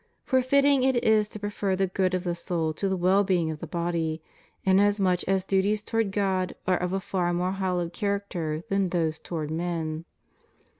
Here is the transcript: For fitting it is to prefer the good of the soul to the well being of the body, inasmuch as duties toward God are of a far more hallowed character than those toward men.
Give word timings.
For 0.23 0.41
fitting 0.41 0.81
it 0.81 1.03
is 1.03 1.29
to 1.29 1.39
prefer 1.39 1.75
the 1.75 1.85
good 1.85 2.15
of 2.15 2.23
the 2.23 2.33
soul 2.33 2.73
to 2.73 2.89
the 2.89 2.97
well 2.97 3.23
being 3.23 3.51
of 3.51 3.59
the 3.59 3.67
body, 3.67 4.19
inasmuch 4.63 5.23
as 5.27 5.45
duties 5.45 5.83
toward 5.83 6.11
God 6.11 6.55
are 6.65 6.77
of 6.81 6.91
a 6.91 6.99
far 6.99 7.31
more 7.33 7.51
hallowed 7.51 7.93
character 7.93 8.63
than 8.69 8.89
those 8.89 9.19
toward 9.19 9.51
men. 9.51 10.05